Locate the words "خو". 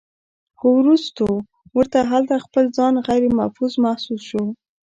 0.57-0.67